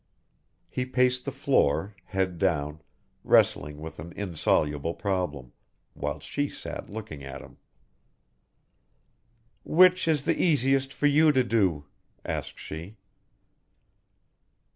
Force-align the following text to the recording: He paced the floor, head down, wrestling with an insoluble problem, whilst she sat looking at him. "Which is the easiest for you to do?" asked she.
He 0.67 0.83
paced 0.87 1.25
the 1.25 1.31
floor, 1.31 1.95
head 2.05 2.39
down, 2.39 2.81
wrestling 3.23 3.77
with 3.79 3.99
an 3.99 4.13
insoluble 4.13 4.95
problem, 4.95 5.53
whilst 5.93 6.27
she 6.27 6.49
sat 6.49 6.89
looking 6.89 7.23
at 7.23 7.39
him. 7.41 7.57
"Which 9.63 10.07
is 10.07 10.23
the 10.25 10.41
easiest 10.41 10.91
for 10.91 11.05
you 11.05 11.31
to 11.33 11.43
do?" 11.43 11.85
asked 12.25 12.57
she. 12.57 12.97